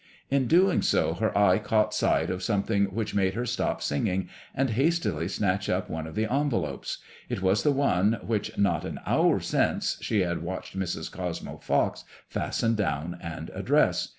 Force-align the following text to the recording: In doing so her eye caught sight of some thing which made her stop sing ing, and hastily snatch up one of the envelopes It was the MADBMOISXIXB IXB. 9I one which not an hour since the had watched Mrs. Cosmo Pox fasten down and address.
In 0.31 0.47
doing 0.47 0.81
so 0.81 1.13
her 1.13 1.37
eye 1.37 1.59
caught 1.59 1.93
sight 1.93 2.31
of 2.31 2.41
some 2.41 2.63
thing 2.63 2.85
which 2.85 3.13
made 3.13 3.35
her 3.35 3.45
stop 3.45 3.83
sing 3.83 4.07
ing, 4.07 4.29
and 4.55 4.71
hastily 4.71 5.27
snatch 5.27 5.69
up 5.69 5.91
one 5.91 6.07
of 6.07 6.15
the 6.15 6.25
envelopes 6.25 6.97
It 7.29 7.43
was 7.43 7.61
the 7.61 7.69
MADBMOISXIXB 7.71 7.73
IXB. 7.83 8.13
9I 8.19 8.19
one 8.19 8.27
which 8.27 8.57
not 8.57 8.83
an 8.83 8.99
hour 9.05 9.39
since 9.39 9.97
the 9.97 10.21
had 10.21 10.41
watched 10.41 10.75
Mrs. 10.75 11.11
Cosmo 11.11 11.57
Pox 11.57 12.03
fasten 12.29 12.73
down 12.73 13.15
and 13.21 13.51
address. 13.53 14.09